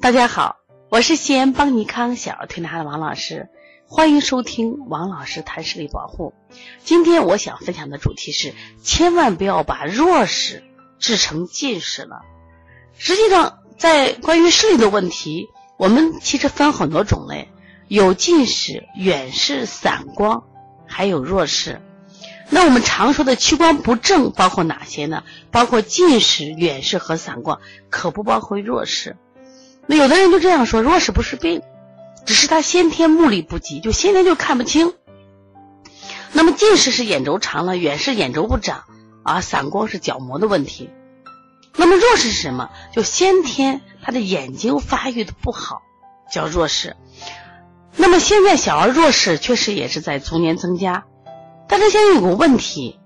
[0.00, 0.58] 大家好，
[0.90, 3.48] 我是西安邦尼康小儿推拿的王老师，
[3.88, 6.34] 欢迎收听王老师谈视力保护。
[6.84, 10.62] 今天我想分享的主题是，千万不要把弱视
[11.00, 12.20] 治成近视了。
[12.96, 17.50] 实际上，在关于视力的问题，我们其实分很多种类，
[17.88, 20.44] 有近视、远视、散光，
[20.86, 21.82] 还有弱视。
[22.50, 25.24] 那我们常说的屈光不正包括哪些呢？
[25.50, 27.60] 包括近视、远视和散光，
[27.90, 29.16] 可不包括弱视。
[29.90, 31.62] 那有的人就这样说，弱视不是病，
[32.26, 34.92] 只是他先天目力不及，就先天就看不清。
[36.32, 38.84] 那么近视是眼轴长了，远视眼轴不长
[39.22, 40.90] 啊，散光是角膜的问题。
[41.74, 42.68] 那么弱视是什么？
[42.92, 45.80] 就先天他的眼睛发育的不好，
[46.30, 46.94] 叫弱视。
[47.96, 51.04] 那么现在小儿弱视确实也是在逐年增加，
[51.66, 53.00] 但是现在有个问题，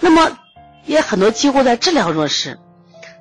[0.00, 0.38] 那么
[0.86, 2.58] 也很多机构在治疗弱视。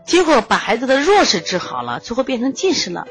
[0.05, 3.07] 结果把孩子的弱视治好了，最后变成近视了，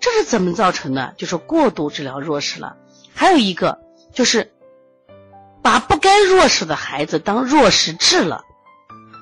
[0.00, 1.14] 这是怎么造成的？
[1.16, 2.76] 就是过度治疗弱视了。
[3.14, 3.80] 还有一个
[4.12, 4.52] 就是
[5.62, 8.44] 把不该弱视的孩子当弱视治了。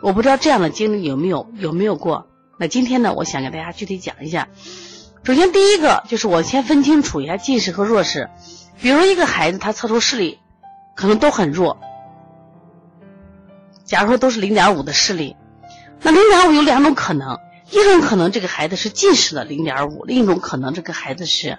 [0.02, 2.27] 我不知道这样的经历有没有有没有过？
[2.58, 4.48] 那今天呢，我想给大家具体讲一下。
[5.22, 8.30] 首先第一个就是我先分清楚一下近视和弱视。
[8.80, 10.39] 比如一个孩子他测出视力
[10.97, 11.78] 可能都很弱，
[13.84, 15.36] 假如说都是零点五的视力。
[16.03, 17.39] 那零点五有两种可能，
[17.70, 21.59] 一种可能这个孩子是近视的零点五，另一种可能这个孩子是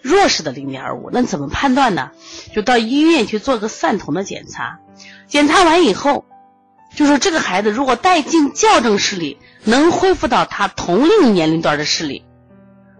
[0.00, 1.10] 弱视的零点五。
[1.12, 2.12] 那怎么判断呢？
[2.54, 4.78] 就到医院去做个散瞳的检查，
[5.26, 6.24] 检查完以后，
[6.94, 12.24] 就说这个孩子如果带镜校正视力能恢复到他同龄年龄段的视力，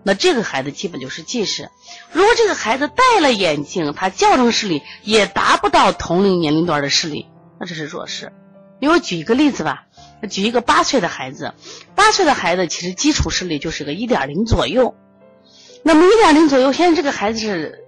[0.02, 1.70] 那这个孩子基本就是近视。
[2.12, 7.26] 如果这个孩子戴了眼镜，他校正视力也达不到同龄年龄段的视力，
[7.60, 8.32] 那这是弱视。
[8.80, 9.84] 给我举一个例子吧。
[10.28, 11.54] 举一个八岁的孩子，
[11.94, 14.96] 八岁的孩子其实基础视力就是个一点零左右。
[15.84, 17.84] 那么一点零左右，现在这个孩子是，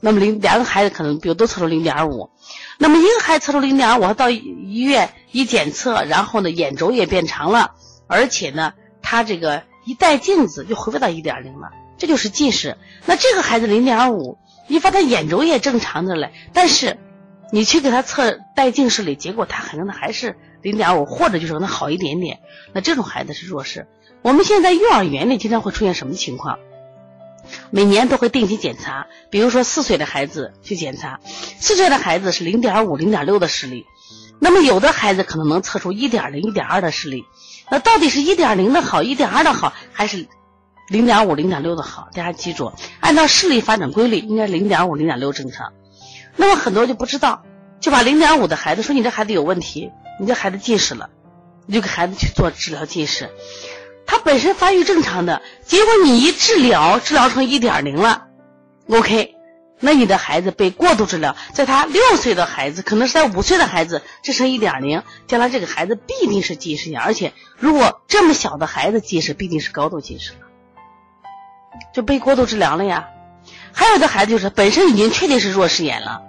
[0.00, 2.30] 那么零两个孩子可能比如都测出零点五，
[2.78, 7.72] 那么一个孩子测出零点五，到医院一检测，然后呢眼轴也变长了，
[8.06, 12.78] 而且呢他这个一戴镜子就回复到一点零了，这就是近视。
[13.06, 14.38] 那这个孩子零点五，
[14.68, 16.96] 你发现眼轴也正常的嘞，但是
[17.50, 20.36] 你去给他测带近视力，结果他可能还是。
[20.62, 22.40] 零点五，或者就是能好一点点，
[22.72, 23.86] 那这种孩子是弱视。
[24.22, 26.58] 我们现在幼儿园里经常会出现什么情况？
[27.70, 31.20] 每年都会定期检查，比如说四岁的孩子去检查，
[31.60, 33.86] 四岁的孩子是零点五、零点六的视力，
[34.40, 37.22] 那么有的孩子可能能测出一点零、一点二的视力。
[37.70, 40.26] 那到底是一点零的好、一点二的好，还是
[40.88, 42.08] 零点五、零点六的好？
[42.12, 45.72] 大家记住，按照视力发展规律，应该零点五、零点六正常。
[46.36, 47.42] 那么很多就不知道，
[47.80, 49.90] 就把零点五的孩子说你这孩子有问题。
[50.18, 51.10] 你这孩子近视了，
[51.66, 53.30] 你就给孩子去做治疗近视。
[54.06, 58.28] 他本身发育正常的，结果你一治疗，治疗成一点零了
[58.88, 59.34] ，OK，
[59.78, 70.38] 那你的孩子被过度治疗，在他六岁的孩子，可能是在五岁的孩子治成一点零，将来这个孩子必定是近视眼，而且如果这么小的孩子近视，必定是高度近视了，
[71.92, 73.08] 就被过度治疗了呀。
[73.78, 76.22] 还有的孩子就是本身已经确定是弱视眼了。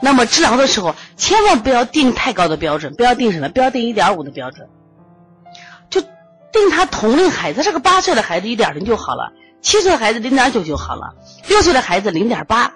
[0.00, 4.68] 那么治疗的时候，千万不要定太高的标准，不要定什么，不要定一点五的标准，
[5.90, 11.14] 就定他同龄孩子，这个八岁的孩子一点零就好了，七岁的孩子零点九就好了，
[11.48, 12.74] 六岁的孩子零点八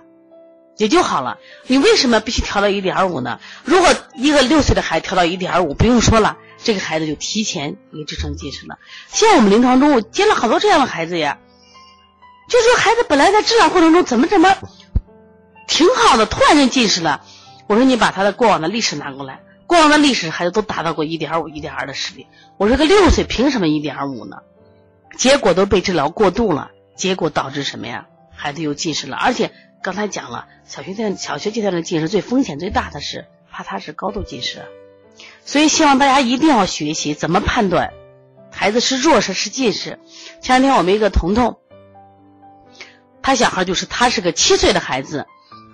[0.76, 1.38] 也就好了。
[1.68, 3.38] 你为什么必须调到一点五呢？
[3.64, 8.78] 如果一个六岁的孩子调到一点五，不用说了，这个孩子就提前给治成近视了。
[9.08, 11.38] 现在我们临床中我接了好多这样的孩子呀，
[12.48, 14.56] 就说孩子本来在治疗过程中怎么怎么。
[15.66, 17.22] 挺好的，突然间近视了。
[17.66, 22.28] 我说你把他的过往的历史拿过来，过往的历史孩子都达到过一点五、一点二的视力。
[22.56, 24.36] 我说个六岁凭什么一点五呢？
[25.16, 28.06] 结果都被治疗过度了，结果导致什么呀？
[28.30, 29.16] 孩子又近视了。
[29.16, 29.50] 而且
[29.82, 34.64] 刚才讲了，小学阶段小学阶段的近视最风险最大的是怕他是高度近视。
[35.44, 37.92] 所以希望大家一定要学习怎么判断
[38.52, 39.98] 孩子是弱视是近视。
[40.40, 41.58] 前两天我们一个彤彤，
[43.26, 45.26] 他小孩就是他是个七岁的孩子。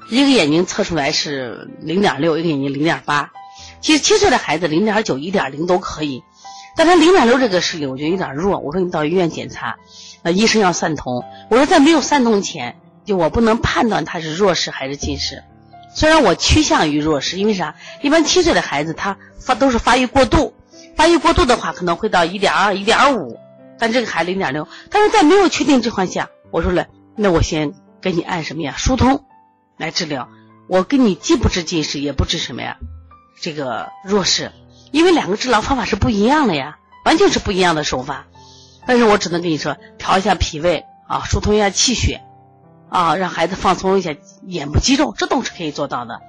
[0.09, 3.31] 一个眼睛测出来是零点六，一个眼睛零点八。
[3.83, 6.23] 其实七岁的孩子零点九、一点零都可以，
[6.79, 8.59] 但他零点六这个视力我觉得有点弱。
[8.59, 9.77] 我说你到医院检查，
[10.23, 11.23] 那医生要散瞳。
[11.51, 15.45] 我说在没有散瞳前，就我不能判断他是弱视还是近视。
[15.95, 17.75] 虽然我趋向于弱视，因为啥？
[18.01, 20.55] 一般七岁的孩子他发都是发育过度，
[20.97, 23.39] 发育过度的话可能会到一点二、一点五，
[23.79, 24.67] 但这个孩零点六。
[24.91, 26.87] 但是在没有确定情况下，我说了，
[27.17, 28.75] 那我先给你按什么呀？
[28.77, 29.25] 疏通。
[29.79, 30.29] 来治疗，
[30.69, 32.77] 我跟你既不治近视，也不治什么呀，
[33.41, 34.53] 这个弱视，
[34.93, 38.27] 因为两个治疗方法是不一样的呀，完全是不一样的手法。
[38.87, 42.23] 但是我只能跟你说，调一下脾胃啊，疏通一下气血，
[42.91, 44.15] 啊，让孩子放松一下
[44.47, 46.21] 眼部肌肉，这都是可以做到的。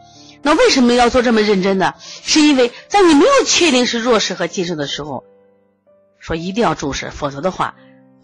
[0.42, 1.94] 那为什么要做这么认真呢？
[2.00, 5.26] 是因为在你没有确定是弱视和近视的时候，
[6.18, 7.76] 说一定要重视，否则的话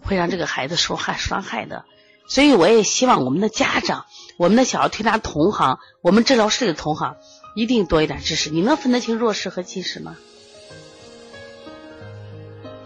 [0.02, 1.84] 会让这个孩子受害伤害的。
[2.30, 4.06] 所以我也希望我们的家长、
[4.36, 7.16] 我们的小儿推拿同行、我们治疗室的同行
[7.56, 8.50] 一定多一点知识。
[8.50, 10.16] 你能分得清弱视和近视吗？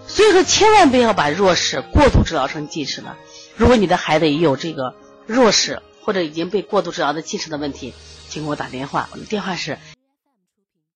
[0.08, 3.18] 所以说，千万不要把弱视过度治疗成近视了。
[3.54, 4.94] 如果你的孩子也有这个
[5.26, 7.92] 弱视或者已经被过度治疗的近视的问题，
[8.30, 9.78] 请给我打电话，我的电话是